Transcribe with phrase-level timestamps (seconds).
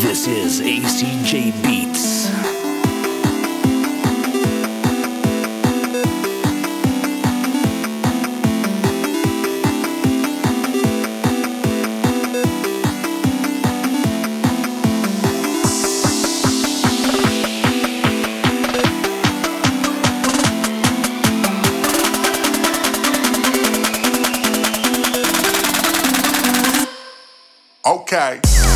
[0.00, 2.30] This is ACJ Beats.
[27.84, 28.71] Okay.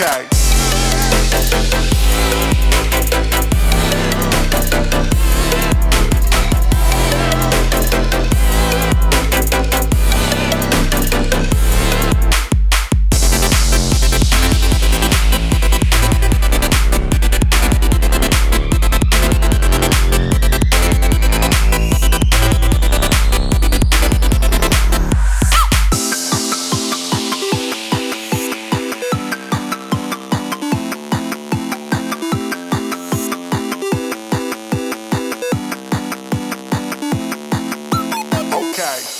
[0.00, 0.39] contact.
[38.80, 39.19] Okay.